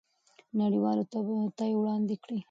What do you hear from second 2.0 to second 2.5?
کړئ.